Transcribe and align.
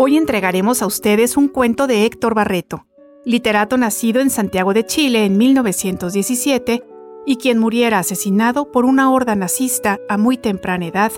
Hoy 0.00 0.16
entregaremos 0.16 0.80
a 0.80 0.86
ustedes 0.86 1.36
un 1.36 1.48
cuento 1.48 1.88
de 1.88 2.06
Héctor 2.06 2.32
Barreto, 2.32 2.86
literato 3.24 3.76
nacido 3.76 4.20
en 4.20 4.30
Santiago 4.30 4.72
de 4.72 4.86
Chile 4.86 5.24
en 5.24 5.36
1917 5.36 6.84
y 7.26 7.34
quien 7.34 7.58
muriera 7.58 7.98
asesinado 7.98 8.70
por 8.70 8.84
una 8.84 9.10
horda 9.10 9.34
nazista 9.34 9.98
a 10.08 10.16
muy 10.16 10.36
temprana 10.36 10.86
edad, 10.86 11.10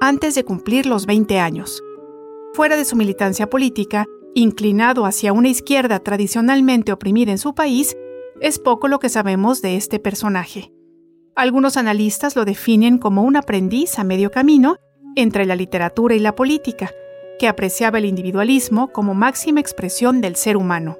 antes 0.00 0.36
de 0.36 0.44
cumplir 0.44 0.86
los 0.86 1.06
20 1.06 1.40
años. 1.40 1.82
Fuera 2.54 2.76
de 2.76 2.84
su 2.84 2.94
militancia 2.94 3.50
política, 3.50 4.06
inclinado 4.36 5.06
hacia 5.06 5.32
una 5.32 5.48
izquierda 5.48 5.98
tradicionalmente 5.98 6.92
oprimida 6.92 7.32
en 7.32 7.38
su 7.38 7.56
país, 7.56 7.96
es 8.40 8.60
poco 8.60 8.86
lo 8.86 9.00
que 9.00 9.08
sabemos 9.08 9.60
de 9.60 9.74
este 9.74 9.98
personaje. 9.98 10.72
Algunos 11.34 11.76
analistas 11.76 12.36
lo 12.36 12.44
definen 12.44 12.98
como 12.98 13.24
un 13.24 13.34
aprendiz 13.34 13.98
a 13.98 14.04
medio 14.04 14.30
camino 14.30 14.76
entre 15.16 15.46
la 15.46 15.56
literatura 15.56 16.14
y 16.14 16.20
la 16.20 16.36
política, 16.36 16.92
que 17.40 17.48
apreciaba 17.48 17.96
el 17.96 18.04
individualismo 18.04 18.92
como 18.92 19.14
máxima 19.14 19.60
expresión 19.60 20.20
del 20.20 20.36
ser 20.36 20.58
humano. 20.58 20.98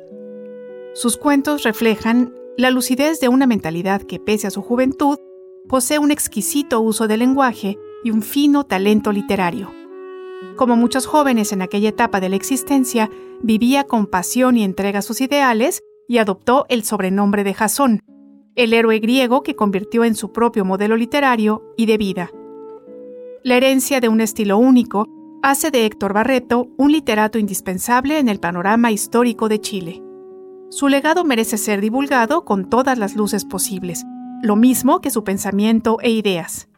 Sus 0.94 1.18
cuentos 1.18 1.64
reflejan 1.64 2.34
la 2.56 2.70
lucidez 2.70 3.20
de 3.20 3.28
una 3.28 3.46
mentalidad 3.46 4.00
que, 4.00 4.18
pese 4.18 4.46
a 4.46 4.50
su 4.50 4.62
juventud, 4.62 5.18
posee 5.68 5.98
un 5.98 6.10
exquisito 6.10 6.80
uso 6.80 7.06
del 7.06 7.18
lenguaje 7.18 7.76
y 8.02 8.10
un 8.10 8.22
fino 8.22 8.64
talento 8.64 9.12
literario. 9.12 9.70
Como 10.56 10.76
muchos 10.76 11.04
jóvenes 11.04 11.52
en 11.52 11.60
aquella 11.60 11.90
etapa 11.90 12.20
de 12.20 12.30
la 12.30 12.36
existencia, 12.36 13.10
vivía 13.42 13.84
con 13.84 14.06
pasión 14.06 14.56
y 14.56 14.64
entrega 14.64 15.02
sus 15.02 15.20
ideales 15.20 15.82
y 16.08 16.16
adoptó 16.16 16.64
el 16.70 16.84
sobrenombre 16.84 17.44
de 17.44 17.52
Jasón, 17.52 18.00
el 18.56 18.72
héroe 18.72 18.98
griego 18.98 19.42
que 19.42 19.56
convirtió 19.56 20.04
en 20.04 20.14
su 20.14 20.32
propio 20.32 20.64
modelo 20.64 20.96
literario 20.96 21.62
y 21.76 21.84
de 21.84 21.98
vida. 21.98 22.30
La 23.44 23.56
herencia 23.56 24.00
de 24.00 24.08
un 24.08 24.22
estilo 24.22 24.56
único 24.56 25.19
hace 25.42 25.70
de 25.70 25.86
Héctor 25.86 26.12
Barreto 26.12 26.68
un 26.76 26.92
literato 26.92 27.38
indispensable 27.38 28.18
en 28.18 28.28
el 28.28 28.40
panorama 28.40 28.90
histórico 28.90 29.48
de 29.48 29.60
Chile. 29.60 30.02
Su 30.70 30.88
legado 30.88 31.24
merece 31.24 31.56
ser 31.56 31.80
divulgado 31.80 32.44
con 32.44 32.68
todas 32.68 32.98
las 32.98 33.16
luces 33.16 33.44
posibles, 33.44 34.04
lo 34.42 34.56
mismo 34.56 35.00
que 35.00 35.10
su 35.10 35.24
pensamiento 35.24 35.98
e 36.00 36.10
ideas. 36.10 36.68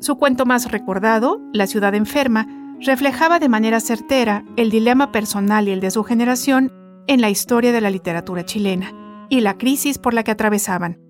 Su 0.00 0.16
cuento 0.16 0.44
más 0.46 0.70
recordado, 0.70 1.40
La 1.52 1.66
ciudad 1.66 1.94
enferma, 1.94 2.46
reflejaba 2.80 3.38
de 3.38 3.48
manera 3.48 3.80
certera 3.80 4.44
el 4.56 4.70
dilema 4.70 5.10
personal 5.10 5.68
y 5.68 5.72
el 5.72 5.80
de 5.80 5.90
su 5.90 6.04
generación 6.04 6.72
en 7.06 7.20
la 7.20 7.30
historia 7.30 7.72
de 7.72 7.80
la 7.80 7.90
literatura 7.90 8.44
chilena 8.44 8.92
y 9.30 9.40
la 9.40 9.56
crisis 9.56 9.98
por 9.98 10.12
la 10.14 10.22
que 10.22 10.32
atravesaban. 10.32 11.00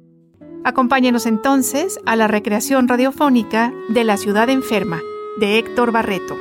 Acompáñenos 0.64 1.26
entonces 1.26 1.98
a 2.06 2.16
la 2.16 2.28
recreación 2.28 2.88
radiofónica 2.88 3.72
de 3.88 4.04
La 4.04 4.16
ciudad 4.16 4.48
enferma, 4.48 5.00
de 5.38 5.58
Héctor 5.58 5.92
Barreto. 5.92 6.36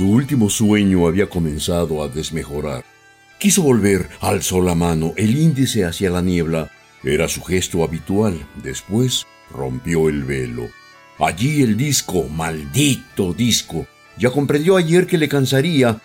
Su 0.00 0.08
último 0.08 0.48
sueño 0.48 1.06
había 1.06 1.28
comenzado 1.28 2.02
a 2.02 2.08
desmejorar. 2.08 2.86
Quiso 3.38 3.60
volver, 3.60 4.08
alzó 4.22 4.62
la 4.62 4.74
mano, 4.74 5.12
el 5.18 5.36
índice 5.36 5.84
hacia 5.84 6.08
la 6.08 6.22
niebla. 6.22 6.70
Era 7.04 7.28
su 7.28 7.42
gesto 7.42 7.84
habitual. 7.84 8.48
Después 8.62 9.26
rompió 9.52 10.08
el 10.08 10.24
velo. 10.24 10.70
Allí 11.18 11.62
el 11.62 11.76
disco, 11.76 12.26
maldito 12.28 13.34
disco. 13.34 13.86
Ya 14.16 14.30
comprendió 14.30 14.78
ayer 14.78 15.06
que 15.06 15.18
le 15.18 15.28
cansaría, 15.28 16.00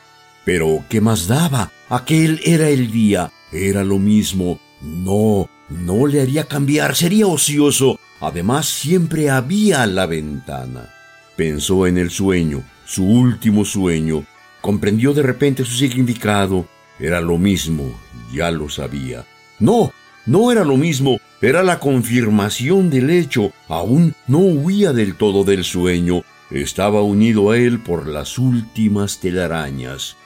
pero, 0.46 0.86
¿qué 0.90 1.02
más 1.02 1.28
daba? 1.28 1.72
Aquel 1.90 2.40
era 2.46 2.70
el 2.70 2.92
día. 2.92 3.32
Era 3.52 3.84
lo 3.84 3.98
mismo. 3.98 4.60
No, 4.82 5.50
no 5.70 6.06
le 6.06 6.22
haría 6.22 6.44
cambiar. 6.44 6.96
Sería 6.96 7.26
ocioso. 7.26 8.00
Además, 8.22 8.68
siempre 8.68 9.32
había 9.32 9.86
la 9.88 10.06
ventana. 10.06 10.94
Pensó 11.36 11.88
en 11.88 11.98
el 11.98 12.12
sueño, 12.12 12.64
su 12.86 13.06
último 13.06 13.66
sueño. 13.66 14.24
Comprendió 14.62 15.14
de 15.14 15.24
repente 15.24 15.66
su 15.66 15.76
significado. 15.76 16.68
Era 17.00 17.22
lo 17.22 17.40
mismo. 17.40 18.00
Ya 18.32 18.52
lo 18.52 18.70
sabía. 18.70 19.26
No, 19.60 19.92
no 20.28 20.52
era 20.52 20.64
lo 20.64 20.78
mismo. 20.78 21.18
Era 21.42 21.64
la 21.64 21.80
confirmación 21.80 22.92
del 22.92 23.10
hecho. 23.10 23.52
Aún 23.68 24.14
no 24.28 24.40
huía 24.40 24.94
del 24.94 25.16
todo 25.16 25.44
del 25.44 25.64
sueño. 25.64 26.22
Estaba 26.52 27.02
unido 27.02 27.50
a 27.50 27.58
él 27.58 27.80
por 27.80 28.08
las 28.08 28.38
últimas 28.38 29.20
telarañas. 29.20 30.18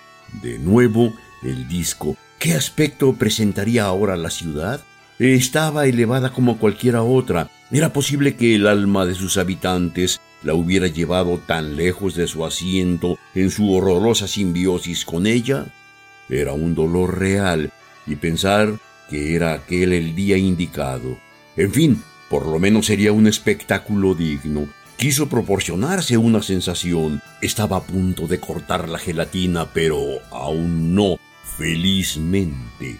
De 0.41 0.59
nuevo, 0.59 1.13
el 1.43 1.67
disco. 1.67 2.15
¿Qué 2.37 2.53
aspecto 2.53 3.13
presentaría 3.13 3.85
ahora 3.85 4.15
la 4.15 4.29
ciudad? 4.29 4.81
Estaba 5.19 5.85
elevada 5.85 6.31
como 6.31 6.57
cualquiera 6.57 7.03
otra. 7.03 7.49
¿Era 7.71 7.91
posible 7.91 8.35
que 8.35 8.55
el 8.55 8.67
alma 8.67 9.05
de 9.05 9.15
sus 9.15 9.37
habitantes 9.37 10.21
la 10.43 10.53
hubiera 10.53 10.87
llevado 10.87 11.39
tan 11.39 11.75
lejos 11.75 12.15
de 12.15 12.27
su 12.27 12.45
asiento 12.45 13.17
en 13.35 13.51
su 13.51 13.73
horrorosa 13.73 14.27
simbiosis 14.27 15.03
con 15.03 15.27
ella? 15.27 15.65
Era 16.29 16.53
un 16.53 16.75
dolor 16.75 17.19
real 17.19 17.71
y 18.07 18.15
pensar 18.15 18.79
que 19.09 19.35
era 19.35 19.53
aquel 19.53 19.93
el 19.93 20.15
día 20.15 20.37
indicado. 20.37 21.19
En 21.57 21.73
fin, 21.73 22.03
por 22.29 22.47
lo 22.47 22.59
menos 22.59 22.85
sería 22.85 23.11
un 23.11 23.27
espectáculo 23.27 24.15
digno. 24.15 24.67
Quiso 24.99 25.29
proporcionarse 25.29 26.17
una 26.17 26.43
sensación. 26.43 27.21
Estaba 27.41 27.77
a 27.77 27.83
punto 27.83 28.27
de 28.27 28.41
cortar 28.41 28.89
la 28.89 28.99
gelatina, 28.99 29.65
pero 29.73 29.97
aún 30.29 30.93
no, 30.93 31.15
felizmente. 31.57 32.99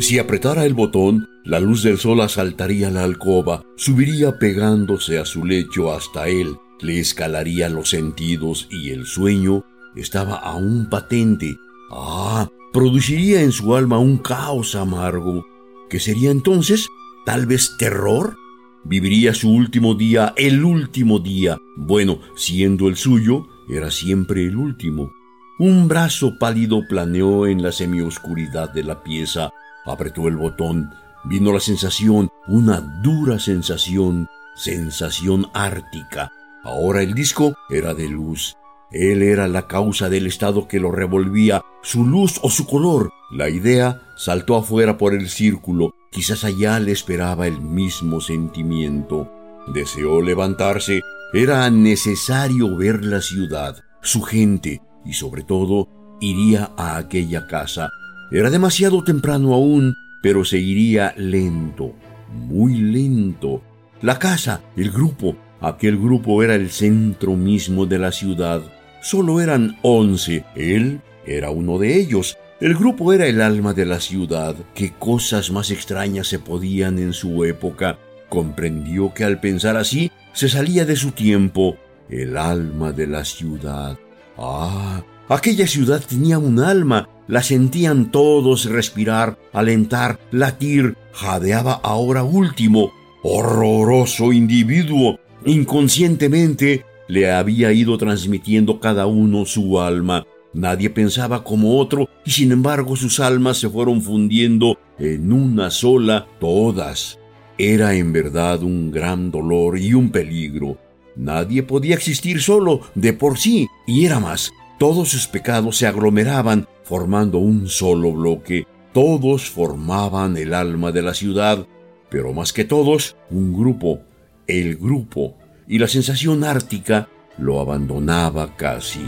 Si 0.00 0.18
apretara 0.18 0.64
el 0.64 0.74
botón, 0.74 1.28
la 1.44 1.60
luz 1.60 1.84
del 1.84 1.98
sol 1.98 2.20
asaltaría 2.20 2.90
la 2.90 3.04
alcoba, 3.04 3.62
subiría 3.76 4.40
pegándose 4.40 5.20
a 5.20 5.24
su 5.24 5.44
lecho 5.44 5.92
hasta 5.92 6.26
él, 6.26 6.56
le 6.80 6.98
escalaría 6.98 7.68
los 7.68 7.90
sentidos 7.90 8.66
y 8.72 8.90
el 8.90 9.06
sueño 9.06 9.64
estaba 9.94 10.34
aún 10.34 10.88
patente. 10.90 11.56
Ah, 11.92 12.48
produciría 12.72 13.42
en 13.42 13.52
su 13.52 13.74
alma 13.74 13.98
un 13.98 14.18
caos 14.18 14.74
amargo, 14.74 15.46
que 15.88 16.00
sería 16.00 16.30
entonces 16.30 16.88
tal 17.24 17.46
vez 17.46 17.76
terror. 17.78 18.36
Viviría 18.84 19.34
su 19.34 19.50
último 19.50 19.94
día, 19.94 20.32
el 20.36 20.64
último 20.64 21.18
día. 21.18 21.58
Bueno, 21.76 22.20
siendo 22.36 22.88
el 22.88 22.96
suyo, 22.96 23.46
era 23.68 23.90
siempre 23.90 24.44
el 24.44 24.56
último. 24.56 25.12
Un 25.58 25.88
brazo 25.88 26.38
pálido 26.38 26.82
planeó 26.88 27.46
en 27.46 27.62
la 27.62 27.72
semioscuridad 27.72 28.72
de 28.72 28.84
la 28.84 29.02
pieza, 29.02 29.50
apretó 29.84 30.28
el 30.28 30.36
botón, 30.36 30.90
vino 31.24 31.52
la 31.52 31.60
sensación, 31.60 32.30
una 32.46 32.80
dura 33.02 33.38
sensación, 33.38 34.28
sensación 34.54 35.46
ártica. 35.52 36.32
Ahora 36.62 37.02
el 37.02 37.12
disco 37.12 37.54
era 37.68 37.92
de 37.94 38.08
luz, 38.08 38.56
él 38.90 39.22
era 39.22 39.48
la 39.48 39.66
causa 39.66 40.08
del 40.08 40.26
estado 40.26 40.66
que 40.66 40.80
lo 40.80 40.90
revolvía, 40.90 41.62
su 41.82 42.04
luz 42.06 42.40
o 42.42 42.50
su 42.50 42.66
color. 42.66 43.10
La 43.30 43.50
idea 43.50 44.00
saltó 44.16 44.56
afuera 44.56 44.96
por 44.96 45.14
el 45.14 45.28
círculo, 45.28 45.94
quizás 46.10 46.44
allá 46.44 46.80
le 46.80 46.92
esperaba 46.92 47.46
el 47.46 47.60
mismo 47.60 48.20
sentimiento. 48.20 49.30
Deseó 49.74 50.22
levantarse, 50.22 51.02
era 51.34 51.68
necesario 51.68 52.74
ver 52.76 53.04
la 53.04 53.20
ciudad, 53.20 53.84
su 54.00 54.22
gente, 54.22 54.80
y 55.04 55.12
sobre 55.12 55.42
todo 55.42 55.88
iría 56.20 56.70
a 56.78 56.96
aquella 56.96 57.46
casa. 57.46 57.90
Era 58.30 58.48
demasiado 58.48 59.04
temprano 59.04 59.52
aún, 59.52 59.94
pero 60.22 60.44
se 60.44 60.58
iría 60.58 61.12
lento, 61.16 61.92
muy 62.32 62.74
lento. 62.76 63.62
La 64.00 64.18
casa, 64.18 64.62
el 64.76 64.90
grupo, 64.90 65.36
aquel 65.60 65.98
grupo 65.98 66.42
era 66.42 66.54
el 66.54 66.70
centro 66.70 67.36
mismo 67.36 67.84
de 67.84 67.98
la 67.98 68.12
ciudad. 68.12 68.62
Solo 69.00 69.40
eran 69.40 69.78
once. 69.82 70.44
Él 70.54 71.00
era 71.26 71.50
uno 71.50 71.78
de 71.78 71.96
ellos. 71.96 72.36
El 72.60 72.74
grupo 72.74 73.12
era 73.12 73.26
el 73.26 73.40
alma 73.40 73.72
de 73.72 73.86
la 73.86 74.00
ciudad. 74.00 74.56
Qué 74.74 74.92
cosas 74.98 75.50
más 75.50 75.70
extrañas 75.70 76.26
se 76.26 76.38
podían 76.38 76.98
en 76.98 77.12
su 77.12 77.44
época. 77.44 77.98
comprendió 78.28 79.14
que 79.14 79.24
al 79.24 79.40
pensar 79.40 79.78
así 79.78 80.12
se 80.34 80.50
salía 80.50 80.84
de 80.84 80.96
su 80.96 81.12
tiempo 81.12 81.78
el 82.10 82.36
alma 82.36 82.92
de 82.92 83.06
la 83.06 83.24
ciudad. 83.24 83.98
Ah, 84.36 85.02
aquella 85.28 85.66
ciudad 85.66 86.02
tenía 86.06 86.38
un 86.38 86.60
alma, 86.60 87.08
la 87.26 87.42
sentían 87.42 88.10
todos 88.10 88.66
respirar, 88.66 89.38
alentar, 89.52 90.18
latir, 90.30 90.96
jadeaba 91.12 91.80
ahora 91.82 92.22
último. 92.22 92.92
Horroroso 93.22 94.32
individuo, 94.32 95.18
inconscientemente 95.44 96.84
le 97.08 97.32
había 97.32 97.72
ido 97.72 97.98
transmitiendo 97.98 98.78
cada 98.78 99.06
uno 99.06 99.44
su 99.46 99.80
alma. 99.80 100.26
Nadie 100.52 100.90
pensaba 100.90 101.42
como 101.42 101.78
otro 101.78 102.08
y 102.24 102.30
sin 102.30 102.52
embargo 102.52 102.96
sus 102.96 103.20
almas 103.20 103.58
se 103.58 103.68
fueron 103.68 104.02
fundiendo 104.02 104.78
en 104.98 105.32
una 105.32 105.70
sola 105.70 106.26
todas. 106.38 107.18
Era 107.56 107.94
en 107.94 108.12
verdad 108.12 108.62
un 108.62 108.90
gran 108.90 109.30
dolor 109.30 109.78
y 109.78 109.94
un 109.94 110.10
peligro. 110.10 110.78
Nadie 111.16 111.62
podía 111.64 111.96
existir 111.96 112.40
solo 112.40 112.82
de 112.94 113.12
por 113.12 113.38
sí 113.38 113.66
y 113.86 114.04
era 114.06 114.20
más. 114.20 114.52
Todos 114.78 115.08
sus 115.08 115.26
pecados 115.26 115.76
se 115.76 115.86
aglomeraban 115.86 116.68
formando 116.84 117.38
un 117.38 117.68
solo 117.68 118.12
bloque. 118.12 118.66
Todos 118.92 119.50
formaban 119.50 120.36
el 120.36 120.54
alma 120.54 120.92
de 120.92 121.02
la 121.02 121.14
ciudad, 121.14 121.66
pero 122.10 122.32
más 122.32 122.52
que 122.52 122.64
todos, 122.64 123.16
un 123.30 123.52
grupo, 123.52 124.00
el 124.46 124.76
grupo, 124.76 125.34
y 125.68 125.78
la 125.78 125.86
sensación 125.86 126.42
ártica 126.42 127.08
lo 127.36 127.60
abandonaba 127.60 128.56
casi. 128.56 129.06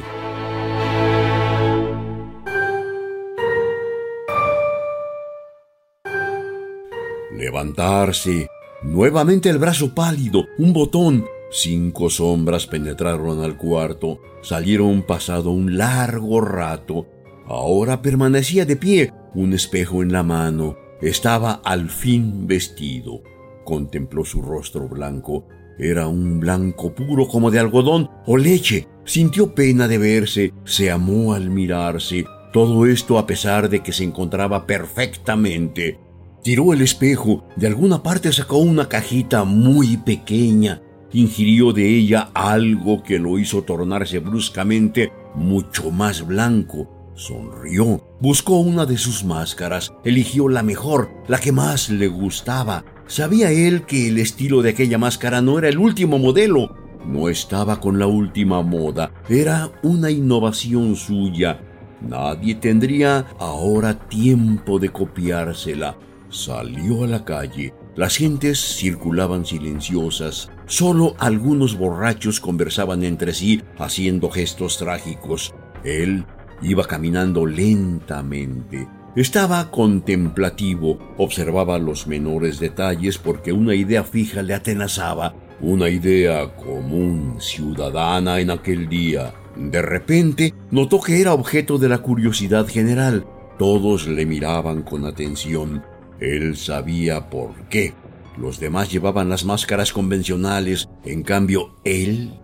Levantarse, 7.36 8.46
nuevamente 8.82 9.48
el 9.48 9.58
brazo 9.58 9.94
pálido, 9.94 10.44
un 10.58 10.72
botón, 10.72 11.24
Cinco 11.52 12.10
sombras 12.10 12.68
penetraron 12.68 13.42
al 13.42 13.56
cuarto, 13.56 14.20
salieron 14.40 15.02
pasado 15.02 15.50
un 15.50 15.76
largo 15.76 16.40
rato. 16.40 17.08
Ahora 17.44 18.02
permanecía 18.02 18.64
de 18.64 18.76
pie, 18.76 19.12
un 19.34 19.52
espejo 19.52 20.02
en 20.04 20.12
la 20.12 20.22
mano. 20.22 20.76
Estaba 21.02 21.60
al 21.64 21.90
fin 21.90 22.46
vestido. 22.46 23.22
Contempló 23.64 24.24
su 24.24 24.42
rostro 24.42 24.88
blanco. 24.88 25.48
Era 25.82 26.08
un 26.08 26.40
blanco 26.40 26.94
puro 26.94 27.26
como 27.26 27.50
de 27.50 27.58
algodón 27.58 28.10
o 28.26 28.36
leche. 28.36 28.86
Sintió 29.06 29.54
pena 29.54 29.88
de 29.88 29.96
verse, 29.96 30.52
se 30.64 30.90
amó 30.90 31.32
al 31.32 31.48
mirarse. 31.48 32.26
Todo 32.52 32.84
esto 32.84 33.18
a 33.18 33.26
pesar 33.26 33.70
de 33.70 33.80
que 33.80 33.94
se 33.94 34.04
encontraba 34.04 34.66
perfectamente. 34.66 35.98
Tiró 36.42 36.74
el 36.74 36.82
espejo, 36.82 37.44
de 37.56 37.66
alguna 37.66 38.02
parte 38.02 38.30
sacó 38.30 38.58
una 38.58 38.90
cajita 38.90 39.44
muy 39.44 39.96
pequeña, 39.96 40.82
ingirió 41.12 41.72
de 41.72 41.88
ella 41.88 42.30
algo 42.34 43.02
que 43.02 43.18
lo 43.18 43.38
hizo 43.38 43.62
tornarse 43.62 44.18
bruscamente 44.18 45.12
mucho 45.34 45.90
más 45.90 46.26
blanco. 46.26 47.12
Sonrió, 47.14 48.02
buscó 48.20 48.58
una 48.58 48.84
de 48.84 48.98
sus 48.98 49.24
máscaras, 49.24 49.92
eligió 50.04 50.48
la 50.48 50.62
mejor, 50.62 51.10
la 51.26 51.38
que 51.38 51.52
más 51.52 51.88
le 51.88 52.08
gustaba. 52.08 52.84
Sabía 53.10 53.50
él 53.50 53.86
que 53.86 54.06
el 54.06 54.18
estilo 54.18 54.62
de 54.62 54.70
aquella 54.70 54.96
máscara 54.96 55.42
no 55.42 55.58
era 55.58 55.68
el 55.68 55.78
último 55.78 56.16
modelo, 56.20 56.76
no 57.04 57.28
estaba 57.28 57.80
con 57.80 57.98
la 57.98 58.06
última 58.06 58.62
moda, 58.62 59.10
era 59.28 59.72
una 59.82 60.12
innovación 60.12 60.94
suya. 60.94 61.60
Nadie 62.00 62.54
tendría 62.54 63.26
ahora 63.40 63.98
tiempo 63.98 64.78
de 64.78 64.90
copiársela. 64.90 65.98
Salió 66.28 67.02
a 67.02 67.08
la 67.08 67.24
calle, 67.24 67.74
las 67.96 68.14
gentes 68.14 68.60
circulaban 68.60 69.44
silenciosas, 69.44 70.48
solo 70.66 71.16
algunos 71.18 71.76
borrachos 71.76 72.38
conversaban 72.38 73.02
entre 73.02 73.34
sí 73.34 73.60
haciendo 73.76 74.30
gestos 74.30 74.78
trágicos. 74.78 75.52
Él 75.82 76.24
iba 76.62 76.86
caminando 76.86 77.44
lentamente. 77.44 78.86
Estaba 79.16 79.72
contemplativo, 79.72 80.98
observaba 81.18 81.78
los 81.80 82.06
menores 82.06 82.60
detalles 82.60 83.18
porque 83.18 83.52
una 83.52 83.74
idea 83.74 84.04
fija 84.04 84.40
le 84.42 84.54
atenazaba, 84.54 85.34
una 85.60 85.88
idea 85.88 86.54
común, 86.54 87.36
ciudadana 87.40 88.38
en 88.38 88.52
aquel 88.52 88.88
día. 88.88 89.34
De 89.56 89.82
repente 89.82 90.54
notó 90.70 91.00
que 91.00 91.20
era 91.20 91.34
objeto 91.34 91.76
de 91.76 91.88
la 91.88 91.98
curiosidad 91.98 92.68
general. 92.68 93.26
Todos 93.58 94.06
le 94.06 94.24
miraban 94.26 94.82
con 94.82 95.04
atención. 95.04 95.82
Él 96.20 96.56
sabía 96.56 97.28
por 97.30 97.68
qué. 97.68 97.94
Los 98.38 98.60
demás 98.60 98.92
llevaban 98.92 99.28
las 99.28 99.44
máscaras 99.44 99.92
convencionales, 99.92 100.88
en 101.04 101.24
cambio 101.24 101.74
él 101.84 102.38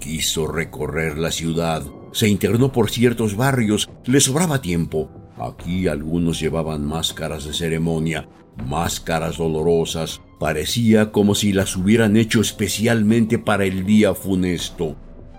quiso 0.00 0.48
recorrer 0.48 1.18
la 1.18 1.30
ciudad, 1.30 1.84
se 2.12 2.28
internó 2.28 2.72
por 2.72 2.90
ciertos 2.90 3.36
barrios, 3.36 3.88
le 4.04 4.20
sobraba 4.20 4.60
tiempo. 4.60 5.08
Aquí 5.38 5.88
algunos 5.88 6.40
llevaban 6.40 6.86
máscaras 6.86 7.44
de 7.44 7.52
ceremonia, 7.52 8.28
máscaras 8.68 9.38
dolorosas, 9.38 10.20
parecía 10.38 11.10
como 11.10 11.34
si 11.34 11.52
las 11.52 11.76
hubieran 11.76 12.16
hecho 12.16 12.40
especialmente 12.40 13.38
para 13.38 13.64
el 13.64 13.84
día 13.84 14.14
funesto. 14.14 14.96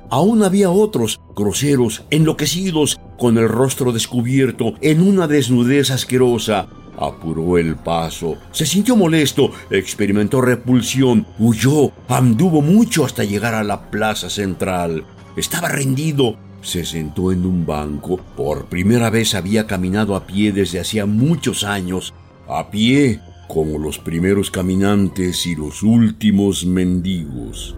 Aún 0.10 0.44
había 0.44 0.70
otros, 0.70 1.20
groseros, 1.36 2.04
enloquecidos, 2.10 3.00
con 3.18 3.38
el 3.38 3.50
rostro 3.50 3.92
descubierto, 3.92 4.76
en 4.82 5.02
una 5.02 5.28
desnudez 5.28 5.90
asquerosa, 5.90 6.68
Apuró 6.98 7.58
el 7.58 7.76
paso, 7.76 8.38
se 8.52 8.66
sintió 8.66 8.96
molesto, 8.96 9.52
experimentó 9.70 10.40
repulsión, 10.40 11.28
huyó, 11.38 11.92
anduvo 12.08 12.62
mucho 12.62 13.04
hasta 13.04 13.26
llegar 13.26 13.54
a 13.54 13.64
la 13.64 13.90
plaza 13.90 14.30
central. 14.30 15.04
Estaba 15.36 15.68
rendido, 15.68 16.38
se 16.66 16.84
sentó 16.84 17.32
en 17.32 17.46
un 17.46 17.66
banco. 17.66 18.18
Por 18.36 18.66
primera 18.66 19.10
vez 19.10 19.36
había 19.36 19.68
caminado 19.68 20.16
a 20.16 20.26
pie 20.26 20.52
desde 20.52 20.80
hacía 20.80 21.06
muchos 21.06 21.64
años. 21.64 22.14
A 22.48 22.72
pie, 22.72 23.22
como 23.48 23.78
los 23.78 24.00
primeros 24.00 24.50
caminantes 24.50 25.46
y 25.46 25.56
los 25.56 25.84
últimos 25.84 26.66
mendigos. 26.66 27.78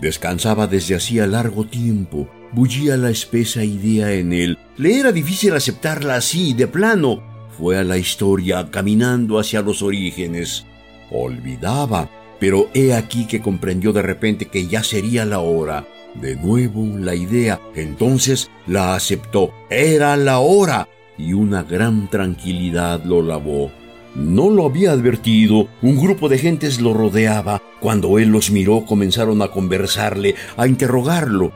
Descansaba 0.00 0.68
desde 0.68 0.94
hacía 0.94 1.26
largo 1.26 1.64
tiempo, 1.64 2.28
bullía 2.52 2.96
la 2.96 3.10
espesa 3.10 3.64
idea 3.64 4.12
en 4.12 4.32
él. 4.32 4.58
Le 4.76 4.98
era 4.98 5.12
difícil 5.12 5.54
aceptarla 5.54 6.16
así, 6.16 6.54
de 6.54 6.66
plano. 6.66 7.22
Fue 7.56 7.76
a 7.76 7.84
la 7.84 7.98
historia, 7.98 8.70
caminando 8.70 9.38
hacia 9.38 9.62
los 9.62 9.82
orígenes. 9.82 10.64
Olvidaba, 11.10 12.08
pero 12.38 12.68
he 12.74 12.94
aquí 12.94 13.26
que 13.26 13.40
comprendió 13.40 13.92
de 13.92 14.02
repente 14.02 14.46
que 14.46 14.66
ya 14.66 14.82
sería 14.82 15.24
la 15.24 15.40
hora. 15.40 15.86
De 16.14 16.36
nuevo 16.36 16.86
la 16.98 17.14
idea, 17.14 17.60
entonces 17.74 18.50
la 18.66 18.94
aceptó. 18.94 19.52
Era 19.70 20.16
la 20.16 20.38
hora. 20.38 20.88
Y 21.16 21.32
una 21.32 21.64
gran 21.64 22.08
tranquilidad 22.08 23.04
lo 23.04 23.22
lavó. 23.22 23.72
No 24.14 24.50
lo 24.50 24.66
había 24.66 24.92
advertido. 24.92 25.68
Un 25.82 26.00
grupo 26.00 26.28
de 26.28 26.38
gentes 26.38 26.80
lo 26.80 26.94
rodeaba. 26.94 27.60
Cuando 27.80 28.18
él 28.18 28.28
los 28.28 28.50
miró 28.50 28.84
comenzaron 28.84 29.42
a 29.42 29.48
conversarle, 29.48 30.34
a 30.56 30.66
interrogarlo. 30.66 31.52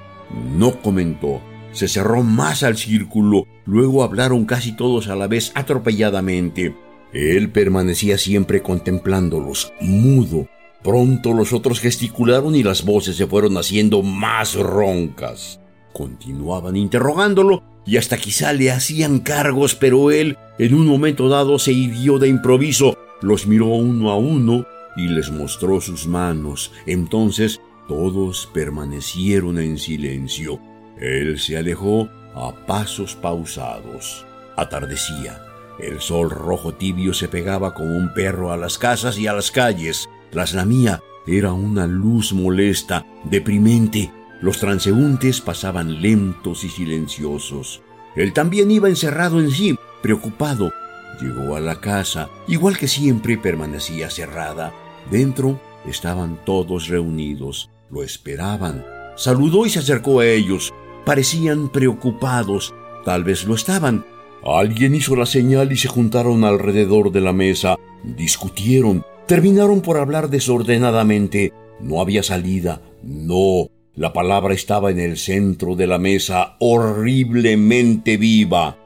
No 0.57 0.81
comentó. 0.81 1.41
Se 1.73 1.89
cerró 1.89 2.23
más 2.23 2.63
al 2.63 2.77
círculo. 2.77 3.47
Luego 3.65 4.03
hablaron 4.03 4.45
casi 4.45 4.77
todos 4.77 5.09
a 5.09 5.17
la 5.17 5.27
vez 5.27 5.53
atropelladamente. 5.55 6.75
Él 7.13 7.51
permanecía 7.51 8.19
siempre 8.19 8.63
contemplándolos, 8.63 9.73
mudo. 9.81 10.49
Pronto 10.83 11.33
los 11.33 11.53
otros 11.53 11.79
gesticularon 11.81 12.57
y 12.57 12.63
las 12.63 12.85
voces 12.85 13.17
se 13.17 13.27
fueron 13.27 13.57
haciendo 13.57 14.03
más 14.03 14.55
roncas. 14.55 15.61
Continuaban 15.93 16.77
interrogándolo 16.77 17.63
y 17.87 17.99
hasta 17.99 18.17
quizá 18.17 18.53
le 18.53 18.71
hacían 18.71 19.21
cargos, 19.21 19.75
pero 19.75 20.11
él 20.11 20.39
en 20.59 20.75
un 20.75 20.87
momento 20.87 21.29
dado 21.29 21.59
se 21.59 21.73
hirió 21.73 22.19
de 22.19 22.29
improviso, 22.29 22.97
los 23.21 23.47
miró 23.47 23.67
uno 23.67 24.11
a 24.11 24.17
uno 24.17 24.67
y 24.97 25.09
les 25.09 25.31
mostró 25.31 25.81
sus 25.81 26.07
manos. 26.07 26.73
Entonces 26.87 27.61
todos 27.89 28.49
permanecieron 28.53 29.59
en 29.59 29.79
silencio. 29.79 30.61
Él 30.99 31.39
se 31.39 31.57
alejó 31.57 32.09
a 32.35 32.53
pasos 32.67 33.15
pausados. 33.15 34.27
Atardecía. 34.57 35.43
El 35.79 36.01
sol 36.01 36.31
rojo 36.31 36.75
tibio 36.75 37.15
se 37.15 37.29
pegaba 37.29 37.75
como 37.75 37.97
un 37.97 38.13
perro 38.15 38.53
a 38.53 38.57
las 38.57 38.79
casas 38.79 39.19
y 39.19 39.27
a 39.27 39.33
las 39.33 39.51
calles. 39.51 40.09
Tras 40.31 40.55
la 40.55 40.65
mía 40.65 41.03
era 41.27 41.53
una 41.53 41.87
luz 41.87 42.33
molesta, 42.33 43.07
deprimente. 43.25 44.13
Los 44.41 44.59
transeúntes 44.59 45.41
pasaban 45.41 46.03
lentos 46.03 46.65
y 46.65 46.69
silenciosos. 46.69 47.83
Él 48.17 48.33
también 48.33 48.71
iba 48.71 48.89
encerrado 48.89 49.41
en 49.41 49.51
sí, 49.51 49.79
preocupado. 50.03 50.73
Llegó 51.21 51.57
a 51.57 51.61
la 51.61 51.81
casa, 51.81 52.29
igual 52.49 52.77
que 52.77 52.89
siempre 52.89 53.39
permanecía 53.39 54.11
cerrada. 54.11 54.73
Dentro 55.11 55.61
estaban 55.87 56.39
todos 56.45 56.89
reunidos, 56.89 57.71
lo 57.93 58.03
esperaban. 58.03 58.85
Saludó 59.17 59.67
y 59.67 59.71
se 59.71 59.81
acercó 59.81 60.21
a 60.21 60.27
ellos. 60.27 60.73
Parecían 61.05 61.69
preocupados, 61.69 62.75
tal 63.05 63.23
vez 63.23 63.45
lo 63.45 63.55
estaban. 63.55 64.05
Alguien 64.45 64.95
hizo 64.95 65.15
la 65.15 65.27
señal 65.27 65.71
y 65.71 65.77
se 65.77 65.89
juntaron 65.89 66.45
alrededor 66.45 67.13
de 67.13 67.21
la 67.21 67.33
mesa. 67.33 67.77
Discutieron, 68.03 69.05
terminaron 69.27 69.83
por 69.83 69.99
hablar 69.99 70.31
desordenadamente. 70.31 71.53
No 71.81 72.01
había 72.01 72.23
salida, 72.23 72.81
no. 73.03 73.69
La 73.95 74.15
palabra 74.15 74.55
estaba 74.55 74.91
en 74.91 74.99
el 74.99 75.19
centro 75.19 75.77
de 75.77 75.87
la 75.87 75.99
mesa, 75.99 76.57
horriblemente 76.61 78.17
viva. 78.17 78.79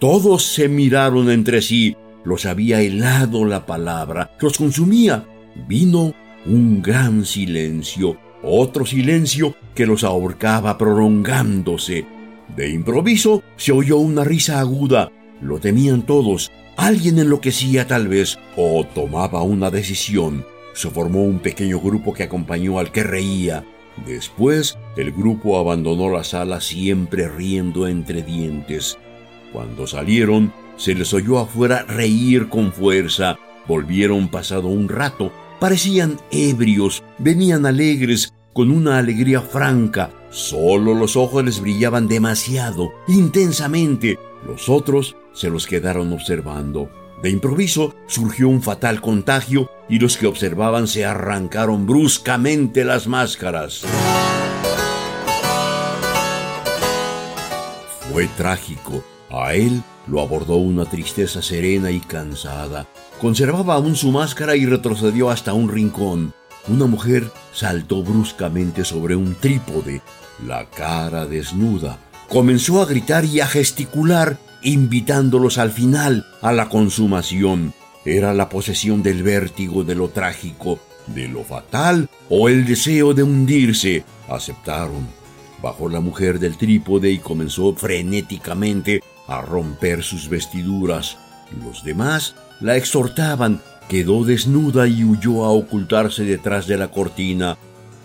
Todos 0.00 0.44
se 0.44 0.68
miraron 0.68 1.30
entre 1.30 1.62
sí. 1.62 1.96
Los 2.24 2.44
había 2.44 2.80
helado 2.80 3.44
la 3.44 3.66
palabra, 3.66 4.36
los 4.40 4.58
consumía. 4.58 5.26
Vino 5.68 6.12
un 6.44 6.82
gran 6.82 7.24
silencio, 7.24 8.16
otro 8.42 8.86
silencio 8.86 9.54
que 9.74 9.86
los 9.86 10.04
ahorcaba 10.04 10.78
prolongándose. 10.78 12.06
De 12.56 12.70
improviso 12.70 13.42
se 13.56 13.72
oyó 13.72 13.98
una 13.98 14.24
risa 14.24 14.60
aguda. 14.60 15.10
Lo 15.40 15.58
temían 15.58 16.02
todos. 16.02 16.50
Alguien 16.76 17.18
enloquecía 17.18 17.86
tal 17.86 18.08
vez 18.08 18.38
o 18.56 18.84
tomaba 18.94 19.42
una 19.42 19.70
decisión. 19.70 20.44
Se 20.74 20.90
formó 20.90 21.22
un 21.24 21.40
pequeño 21.40 21.80
grupo 21.80 22.12
que 22.12 22.22
acompañó 22.22 22.78
al 22.78 22.92
que 22.92 23.02
reía. 23.02 23.64
Después, 24.06 24.78
el 24.96 25.12
grupo 25.12 25.58
abandonó 25.58 26.08
la 26.08 26.22
sala 26.24 26.60
siempre 26.60 27.28
riendo 27.28 27.88
entre 27.88 28.22
dientes. 28.22 28.96
Cuando 29.52 29.86
salieron, 29.86 30.52
se 30.76 30.94
les 30.94 31.12
oyó 31.12 31.38
afuera 31.38 31.82
reír 31.82 32.48
con 32.48 32.72
fuerza. 32.72 33.38
Volvieron 33.66 34.28
pasado 34.28 34.68
un 34.68 34.88
rato. 34.88 35.32
Parecían 35.60 36.20
ebrios, 36.30 37.02
venían 37.18 37.66
alegres, 37.66 38.32
con 38.52 38.70
una 38.70 38.98
alegría 38.98 39.40
franca. 39.40 40.10
Solo 40.30 40.94
los 40.94 41.16
ojos 41.16 41.44
les 41.44 41.60
brillaban 41.60 42.06
demasiado, 42.06 42.92
intensamente. 43.08 44.18
Los 44.46 44.68
otros 44.68 45.16
se 45.32 45.50
los 45.50 45.66
quedaron 45.66 46.12
observando. 46.12 46.90
De 47.22 47.30
improviso 47.30 47.94
surgió 48.06 48.48
un 48.48 48.62
fatal 48.62 49.00
contagio 49.00 49.68
y 49.88 49.98
los 49.98 50.16
que 50.16 50.28
observaban 50.28 50.86
se 50.86 51.04
arrancaron 51.04 51.86
bruscamente 51.86 52.84
las 52.84 53.08
máscaras. 53.08 53.84
Fue 58.12 58.28
trágico. 58.36 59.02
A 59.30 59.54
él 59.54 59.82
lo 60.06 60.20
abordó 60.20 60.56
una 60.56 60.86
tristeza 60.86 61.42
serena 61.42 61.90
y 61.90 62.00
cansada. 62.00 62.86
Conservaba 63.20 63.74
aún 63.74 63.94
su 63.96 64.10
máscara 64.10 64.56
y 64.56 64.64
retrocedió 64.64 65.30
hasta 65.30 65.52
un 65.52 65.68
rincón. 65.68 66.32
Una 66.66 66.86
mujer 66.86 67.30
saltó 67.52 68.02
bruscamente 68.02 68.84
sobre 68.84 69.16
un 69.16 69.34
trípode, 69.34 70.02
la 70.46 70.66
cara 70.70 71.26
desnuda. 71.26 71.98
Comenzó 72.28 72.82
a 72.82 72.86
gritar 72.86 73.24
y 73.24 73.40
a 73.40 73.46
gesticular, 73.46 74.38
invitándolos 74.62 75.58
al 75.58 75.72
final 75.72 76.26
a 76.42 76.52
la 76.52 76.68
consumación. 76.68 77.74
Era 78.04 78.32
la 78.34 78.48
posesión 78.48 79.02
del 79.02 79.22
vértigo 79.22 79.84
de 79.84 79.94
lo 79.94 80.08
trágico, 80.08 80.78
de 81.06 81.28
lo 81.28 81.44
fatal 81.44 82.08
o 82.28 82.48
el 82.48 82.66
deseo 82.66 83.14
de 83.14 83.22
hundirse. 83.22 84.04
Aceptaron. 84.28 85.08
Bajó 85.62 85.88
la 85.88 86.00
mujer 86.00 86.38
del 86.38 86.56
trípode 86.56 87.10
y 87.10 87.18
comenzó 87.18 87.74
frenéticamente 87.74 89.02
a 89.28 89.42
romper 89.42 90.02
sus 90.02 90.28
vestiduras. 90.28 91.16
Los 91.62 91.84
demás 91.84 92.34
la 92.60 92.76
exhortaban, 92.76 93.60
quedó 93.88 94.24
desnuda 94.24 94.88
y 94.88 95.04
huyó 95.04 95.44
a 95.44 95.50
ocultarse 95.50 96.24
detrás 96.24 96.66
de 96.66 96.76
la 96.76 96.88
cortina. 96.88 97.56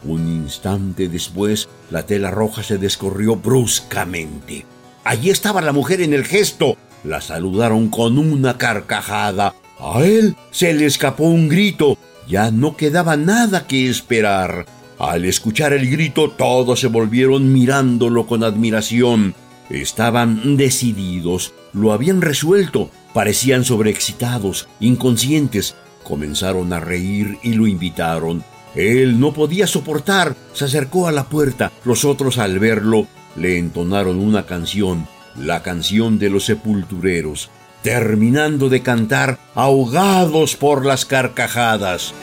Un 0.06 0.28
instante 0.28 1.08
después, 1.08 1.70
la 1.90 2.06
tela 2.06 2.30
roja 2.30 2.62
se 2.62 2.78
descorrió 2.78 3.38
bruscamente. 3.38 4.66
Allí 5.04 5.30
estaba 5.30 5.62
la 5.62 5.72
mujer 5.72 6.02
en 6.02 6.14
el 6.14 6.26
gesto. 6.26 6.78
La 7.04 7.22
saludaron 7.22 7.90
con 7.90 8.18
una 8.18 8.58
carcajada. 8.58 9.56
A 9.80 10.04
él 10.04 10.36
se 10.52 10.74
le 10.74 10.86
escapó 10.86 11.26
un 11.26 11.50
grito. 11.50 11.98
Ya 12.28 12.52
no 12.52 12.78
quedaba 12.78 13.18
nada 13.18 13.68
que 13.68 13.90
esperar. 13.90 14.66
Al 15.00 15.26
escuchar 15.26 15.74
el 15.74 15.90
grito, 15.90 16.30
todos 16.32 16.80
se 16.80 16.88
volvieron 16.88 17.52
mirándolo 17.52 18.26
con 18.26 18.44
admiración. 18.44 19.36
Estaban 19.74 20.56
decididos, 20.56 21.52
lo 21.74 21.94
habían 21.94 22.22
resuelto, 22.22 22.92
parecían 23.12 23.66
sobreexcitados, 23.66 24.68
inconscientes. 24.80 25.76
Comenzaron 26.04 26.72
a 26.74 26.80
reír 26.80 27.40
y 27.42 27.54
lo 27.54 27.66
invitaron. 27.66 28.44
Él 28.76 29.20
no 29.20 29.34
podía 29.34 29.66
soportar, 29.66 30.36
se 30.54 30.66
acercó 30.66 31.08
a 31.08 31.12
la 31.12 31.24
puerta. 31.24 31.72
Los 31.86 32.06
otros 32.06 32.38
al 32.38 32.60
verlo 32.60 33.08
le 33.36 33.58
entonaron 33.58 34.20
una 34.20 34.46
canción, 34.46 35.08
la 35.36 35.64
canción 35.64 36.20
de 36.20 36.30
los 36.30 36.46
sepultureros, 36.46 37.50
terminando 37.82 38.70
de 38.70 38.84
cantar 38.84 39.40
ahogados 39.56 40.56
por 40.56 40.86
las 40.86 41.06
carcajadas. 41.06 42.14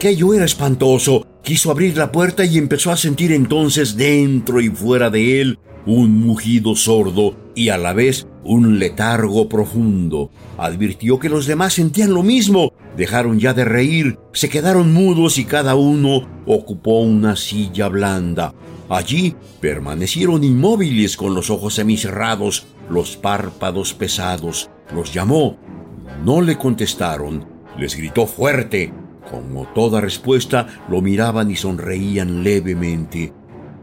Aquello 0.00 0.32
era 0.32 0.46
espantoso. 0.46 1.26
Quiso 1.42 1.70
abrir 1.70 1.94
la 1.98 2.10
puerta 2.10 2.46
y 2.46 2.56
empezó 2.56 2.90
a 2.90 2.96
sentir 2.96 3.32
entonces 3.32 3.98
dentro 3.98 4.58
y 4.62 4.70
fuera 4.70 5.10
de 5.10 5.42
él 5.42 5.58
un 5.84 6.20
mugido 6.20 6.74
sordo 6.74 7.36
y 7.54 7.68
a 7.68 7.76
la 7.76 7.92
vez 7.92 8.26
un 8.42 8.78
letargo 8.78 9.46
profundo. 9.50 10.30
Advirtió 10.56 11.18
que 11.18 11.28
los 11.28 11.44
demás 11.44 11.74
sentían 11.74 12.14
lo 12.14 12.22
mismo. 12.22 12.72
Dejaron 12.96 13.38
ya 13.38 13.52
de 13.52 13.66
reír, 13.66 14.18
se 14.32 14.48
quedaron 14.48 14.94
mudos 14.94 15.36
y 15.36 15.44
cada 15.44 15.74
uno 15.74 16.26
ocupó 16.46 17.00
una 17.00 17.36
silla 17.36 17.88
blanda. 17.88 18.54
Allí 18.88 19.36
permanecieron 19.60 20.42
inmóviles 20.44 21.18
con 21.18 21.34
los 21.34 21.50
ojos 21.50 21.74
semicerrados, 21.74 22.64
los 22.88 23.18
párpados 23.18 23.92
pesados. 23.92 24.70
Los 24.94 25.12
llamó. 25.12 25.58
No 26.24 26.40
le 26.40 26.56
contestaron. 26.56 27.44
Les 27.76 27.94
gritó 27.94 28.26
fuerte. 28.26 28.94
Como 29.28 29.66
toda 29.74 30.00
respuesta, 30.00 30.66
lo 30.88 31.00
miraban 31.00 31.50
y 31.50 31.56
sonreían 31.56 32.42
levemente. 32.42 33.32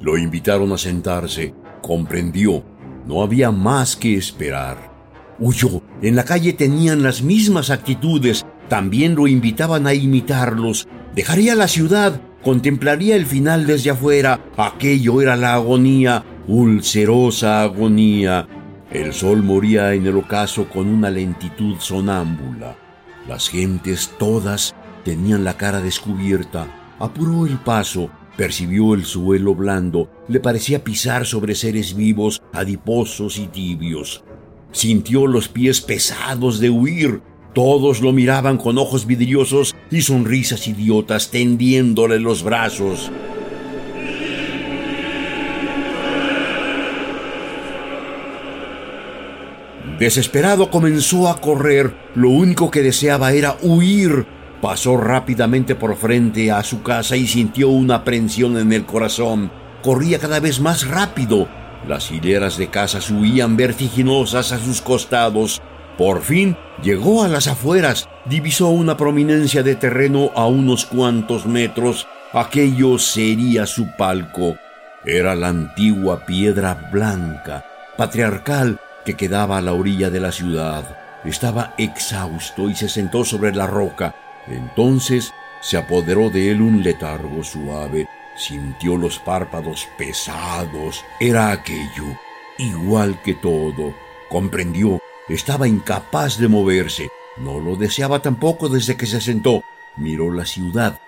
Lo 0.02 0.18
invitaron 0.18 0.72
a 0.72 0.78
sentarse. 0.78 1.54
Comprendió. 1.82 2.64
No 3.06 3.22
había 3.22 3.52
más 3.52 3.96
que 3.96 4.16
esperar. 4.16 4.92
Huyó. 5.40 5.82
En 6.02 6.16
la 6.16 6.24
calle 6.24 6.54
tenían 6.54 7.04
las 7.04 7.22
mismas 7.22 7.70
actitudes. 7.70 8.46
También 8.70 9.16
lo 9.16 9.28
invitaban 9.28 9.88
a 9.88 9.94
imitarlos. 9.94 10.88
Dejaría 11.16 11.56
la 11.56 11.68
ciudad. 11.68 12.22
Contemplaría 12.44 13.16
el 13.16 13.26
final 13.26 13.66
desde 13.66 13.92
afuera. 13.92 14.40
Aquello 14.58 15.22
era 15.22 15.36
la 15.36 15.54
agonía. 15.54 16.24
Ulcerosa 16.48 17.64
agonía. 17.64 18.48
El 18.92 19.14
sol 19.14 19.44
moría 19.44 19.94
en 19.94 20.06
el 20.08 20.16
ocaso 20.16 20.70
con 20.70 20.88
una 20.88 21.10
lentitud 21.10 21.76
sonámbula. 21.80 22.78
Las 23.28 23.50
gentes 23.50 24.12
todas 24.18 24.74
tenían 25.08 25.46
la 25.46 25.56
cara 25.56 25.80
descubierta. 25.80 26.68
Apuró 27.00 27.46
el 27.46 27.58
paso, 27.60 28.10
percibió 28.36 28.94
el 28.94 29.06
suelo 29.06 29.56
blando, 29.56 30.12
le 30.28 30.42
parecía 30.42 30.84
pisar 30.84 31.26
sobre 31.26 31.56
seres 31.56 31.96
vivos, 31.96 32.42
adiposos 32.52 33.38
y 33.38 33.48
tibios. 33.48 34.26
Sintió 34.74 35.26
los 35.26 35.48
pies 35.48 35.80
pesados 35.80 36.60
de 36.60 36.70
huir. 36.70 37.22
Todos 37.54 38.02
lo 38.02 38.12
miraban 38.12 38.58
con 38.58 38.78
ojos 38.78 39.06
vidriosos 39.08 39.78
y 39.90 40.02
sonrisas 40.02 40.68
idiotas 40.68 41.32
tendiéndole 41.32 42.20
los 42.20 42.44
brazos. 42.44 43.10
Desesperado 50.00 50.70
comenzó 50.70 51.30
a 51.30 51.40
correr. 51.40 51.96
Lo 52.14 52.30
único 52.30 52.70
que 52.70 52.84
deseaba 52.84 53.32
era 53.32 53.56
huir 53.62 54.28
Pasó 54.62 54.98
rápidamente 54.98 55.76
por 55.76 55.96
frente 55.96 56.52
a 56.52 56.64
su 56.64 56.82
casa 56.82 57.16
y 57.16 57.28
sintió 57.28 57.70
una 57.70 57.96
aprensión 57.96 58.58
en 58.58 58.74
el 58.74 58.86
corazón. 58.86 59.52
Corría 59.84 60.18
cada 60.18 60.40
vez 60.40 60.60
más 60.60 60.88
rápido. 60.88 61.48
Las 61.88 62.12
hileras 62.12 62.58
de 62.58 62.68
casas 62.70 63.12
huían 63.12 63.56
vertiginosas 63.56 64.52
a 64.52 64.58
sus 64.58 64.82
costados. 64.82 65.62
Por 65.98 66.22
fin 66.22 66.58
llegó 66.82 67.24
a 67.24 67.28
las 67.28 67.48
afueras, 67.48 68.10
divisó 68.26 68.70
una 68.70 68.98
prominencia 68.98 69.62
de 69.62 69.76
terreno 69.76 70.32
a 70.36 70.48
unos 70.48 70.86
cuantos 70.86 71.46
metros. 71.46 72.08
Aquello 72.34 72.98
sería 72.98 73.68
su 73.68 73.96
palco. 73.96 74.58
Era 75.06 75.36
la 75.36 75.50
antigua 75.50 76.26
piedra 76.26 76.90
blanca, 76.92 77.64
patriarcal, 77.96 78.80
que 79.06 79.14
quedaba 79.14 79.58
a 79.58 79.62
la 79.62 79.74
orilla 79.74 80.10
de 80.10 80.20
la 80.20 80.32
ciudad. 80.32 80.98
Estaba 81.24 81.74
exhausto 81.78 82.70
y 82.70 82.76
se 82.76 82.90
sentó 82.90 83.24
sobre 83.24 83.54
la 83.54 83.68
roca. 83.68 84.14
Entonces 84.50 85.34
se 85.62 85.78
apoderó 85.78 86.30
de 86.30 86.52
él 86.52 86.62
un 86.62 86.84
letargo 86.84 87.44
suave. 87.44 88.08
Sintió 88.36 88.98
los 88.98 89.20
párpados 89.20 89.88
pesados. 89.98 91.04
Era 91.20 91.52
aquello, 91.52 92.06
igual 92.58 93.22
que 93.22 93.34
todo. 93.34 93.94
Comprendió, 94.30 95.00
estaba 95.28 95.68
incapaz 95.68 96.38
de 96.38 96.48
moverse. 96.48 97.10
No 97.38 97.60
lo 97.60 97.76
deseaba 97.76 98.22
tampoco 98.22 98.70
desde 98.70 98.96
que 98.96 99.06
se 99.06 99.22
sentó. 99.22 99.64
Miró 99.96 100.32
la 100.32 100.46
ciudad. 100.46 101.00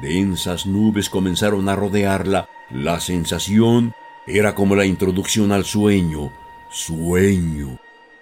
Densas 0.00 0.66
nubes 0.66 1.10
comenzaron 1.10 1.68
a 1.68 1.76
rodearla. 1.76 2.48
La 2.70 3.00
sensación 3.00 3.94
era 4.26 4.54
como 4.54 4.74
la 4.74 4.86
introducción 4.86 5.52
al 5.52 5.64
sueño. 5.64 6.32
Sueño. 6.70 7.78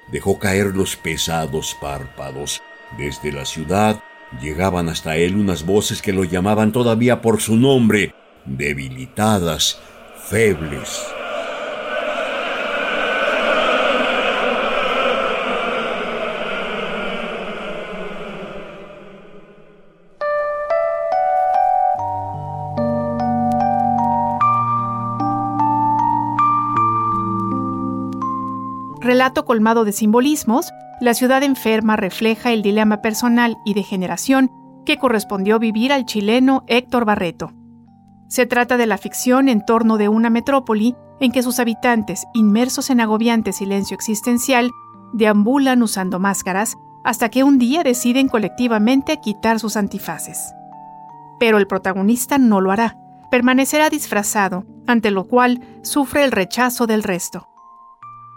Dejó 0.09 0.39
caer 0.39 0.67
los 0.75 0.97
pesados 0.97 1.75
párpados. 1.75 2.63
Desde 2.97 3.33
la 3.33 3.45
ciudad 3.45 4.03
llegaban 4.41 4.89
hasta 4.89 5.17
él 5.17 5.37
unas 5.37 5.65
voces 5.67 6.03
que 6.03 6.13
lo 6.13 6.25
llamaban 6.25 6.73
todavía 6.73 7.21
por 7.21 7.41
su 7.41 7.57
nombre, 7.57 8.15
debilitadas, 8.45 9.81
febles. 10.29 11.07
Relato 29.01 29.45
colmado 29.45 29.85
de 29.85 29.93
simbolismos, 29.93 30.73
la 31.01 31.15
ciudad 31.15 31.43
enferma 31.43 31.97
refleja 31.97 32.53
el 32.53 32.63
dilema 32.63 33.03
personal 33.03 33.57
y 33.65 33.75
de 33.75 33.83
generación 33.83 34.51
que 34.85 34.99
correspondió 34.99 35.59
vivir 35.59 35.93
al 35.93 36.05
chileno 36.05 36.65
Héctor 36.67 37.05
Barreto. 37.05 37.53
Se 38.29 38.47
trata 38.47 38.77
de 38.77 38.87
la 38.87 38.99
ficción 38.99 39.49
en 39.49 39.65
torno 39.65 39.97
de 39.97 40.09
una 40.09 40.31
metrópoli 40.31 40.95
en 41.21 41.33
que 41.33 41.43
sus 41.43 41.59
habitantes, 41.61 42.25
inmersos 42.35 42.91
en 42.91 43.01
agobiante 43.01 43.53
silencio 43.53 43.95
existencial, 43.95 44.71
deambulan 45.13 45.83
usando 45.83 46.19
máscaras 46.19 46.77
hasta 47.05 47.29
que 47.29 47.45
un 47.45 47.59
día 47.59 47.83
deciden 47.83 48.29
colectivamente 48.29 49.21
quitar 49.21 49.61
sus 49.61 49.77
antifaces. 49.77 50.53
Pero 51.39 51.59
el 51.59 51.67
protagonista 51.67 52.39
no 52.39 52.61
lo 52.61 52.73
hará, 52.73 52.97
permanecerá 53.31 53.91
disfrazado, 53.91 54.65
ante 54.87 55.11
lo 55.11 55.25
cual 55.25 55.61
sufre 55.83 56.25
el 56.25 56.33
rechazo 56.33 56.87
del 56.87 57.03
resto. 57.03 57.49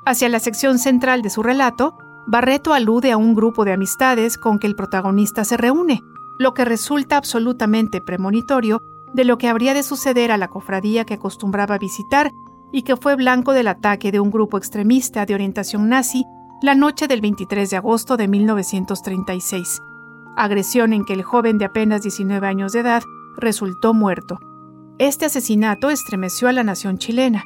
Hacia 0.06 0.30
la 0.30 0.40
sección 0.40 0.80
central 0.80 1.22
de 1.22 1.30
su 1.30 1.44
relato, 1.44 1.98
Barreto 2.30 2.74
alude 2.74 3.14
a 3.14 3.18
un 3.18 3.34
grupo 3.34 3.64
de 3.64 3.72
amistades 3.72 4.38
con 4.38 4.60
que 4.60 4.68
el 4.68 4.76
protagonista 4.76 5.46
se 5.46 5.56
reúne, 5.56 6.04
lo 6.38 6.54
que 6.54 6.66
resulta 6.66 7.16
absolutamente 7.16 8.02
premonitorio 8.02 8.82
de 9.14 9.24
lo 9.24 9.38
que 9.38 9.48
habría 9.48 9.74
de 9.74 9.82
suceder 9.82 10.34
a 10.34 10.38
la 10.38 10.50
cofradía 10.50 11.06
que 11.06 11.14
acostumbraba 11.14 11.78
visitar 11.78 12.34
y 12.74 12.82
que 12.82 12.98
fue 12.98 13.16
blanco 13.16 13.54
del 13.54 13.70
ataque 13.70 14.12
de 14.12 14.20
un 14.20 14.30
grupo 14.30 14.58
extremista 14.58 15.26
de 15.26 15.36
orientación 15.36 15.88
nazi 15.88 16.26
la 16.62 16.76
noche 16.76 17.08
del 17.08 17.22
23 17.22 17.70
de 17.70 17.78
agosto 17.78 18.18
de 18.18 18.28
1936, 18.28 19.82
agresión 20.36 20.92
en 20.92 21.06
que 21.06 21.14
el 21.14 21.24
joven 21.24 21.58
de 21.58 21.66
apenas 21.66 22.02
19 22.02 22.46
años 22.46 22.74
de 22.74 22.82
edad 22.82 23.04
resultó 23.38 23.94
muerto. 23.94 24.38
Este 24.98 25.26
asesinato 25.26 25.90
estremeció 25.92 26.50
a 26.50 26.54
la 26.54 26.66
nación 26.66 26.98
chilena, 26.98 27.46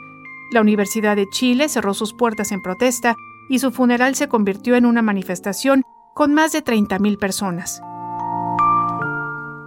la 0.52 0.62
Universidad 0.62 1.16
de 1.16 1.30
Chile 1.30 1.70
cerró 1.70 1.94
sus 1.94 2.14
puertas 2.14 2.52
en 2.52 2.62
protesta 2.62 3.16
y 3.52 3.60
su 3.60 3.72
funeral 3.72 4.16
se 4.16 4.30
convirtió 4.30 4.78
en 4.78 4.86
una 4.86 5.02
manifestación 5.02 5.84
con 6.14 6.34
más 6.34 6.54
de 6.54 6.64
30.000 6.64 7.20
personas. 7.20 7.82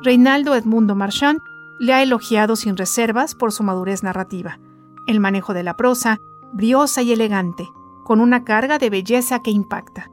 Reinaldo 0.02 0.54
Edmundo 0.54 0.94
Marchand 0.94 1.38
le 1.78 1.92
ha 1.92 2.02
elogiado 2.02 2.56
sin 2.56 2.78
reservas 2.78 3.34
por 3.34 3.52
su 3.52 3.62
madurez 3.62 4.02
narrativa, 4.02 4.58
el 5.06 5.20
manejo 5.20 5.52
de 5.52 5.64
la 5.64 5.76
prosa, 5.76 6.18
briosa 6.54 7.02
y 7.02 7.12
elegante, 7.12 7.68
con 8.04 8.22
una 8.22 8.42
carga 8.42 8.78
de 8.78 8.88
belleza 8.88 9.42
que 9.42 9.50
impacta. 9.50 10.10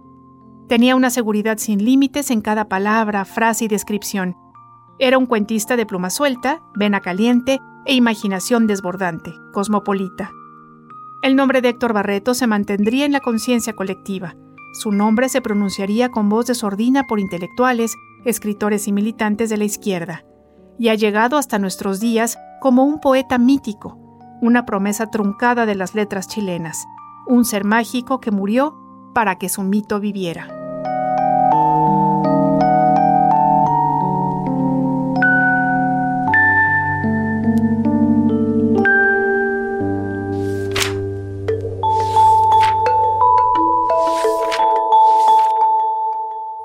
Tenía 0.67 0.97
una 0.97 1.09
seguridad 1.09 1.57
sin 1.57 1.83
límites 1.83 2.29
en 2.29 2.41
cada 2.41 2.67
palabra, 2.67 3.23
frase 3.23 3.65
y 3.65 3.67
descripción. 3.69 4.35
Era 4.99 5.17
un 5.17 5.27
cuentista 5.27 5.77
de 5.77 5.85
pluma 5.85 6.09
suelta, 6.09 6.61
vena 6.75 6.99
caliente 6.99 7.61
e 7.85 7.93
imaginación 7.93 8.67
desbordante, 8.67 9.33
cosmopolita. 9.53 10.31
El 11.23 11.35
nombre 11.35 11.61
de 11.61 11.69
Héctor 11.69 11.93
Barreto 11.93 12.33
se 12.33 12.47
mantendría 12.47 13.05
en 13.05 13.11
la 13.11 13.19
conciencia 13.19 13.73
colectiva. 13.73 14.35
Su 14.73 14.91
nombre 14.91 15.29
se 15.29 15.39
pronunciaría 15.39 16.09
con 16.09 16.29
voz 16.29 16.47
de 16.47 16.55
sordina 16.55 17.05
por 17.05 17.19
intelectuales, 17.19 17.93
escritores 18.25 18.87
y 18.87 18.91
militantes 18.91 19.51
de 19.51 19.57
la 19.57 19.65
izquierda, 19.65 20.25
y 20.79 20.89
ha 20.89 20.95
llegado 20.95 21.37
hasta 21.37 21.59
nuestros 21.59 21.99
días 21.99 22.39
como 22.59 22.85
un 22.85 22.99
poeta 22.99 23.37
mítico, 23.37 23.99
una 24.41 24.65
promesa 24.65 25.11
truncada 25.11 25.67
de 25.67 25.75
las 25.75 25.93
letras 25.93 26.27
chilenas, 26.27 26.87
un 27.27 27.45
ser 27.45 27.65
mágico 27.65 28.19
que 28.19 28.31
murió 28.31 28.75
para 29.13 29.37
que 29.37 29.49
su 29.49 29.61
mito 29.61 29.99
viviera. 29.99 30.60